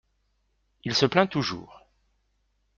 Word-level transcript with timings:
Il 0.83 0.95
se 0.95 1.05
plaint 1.05 1.29
toujours. 1.29 1.85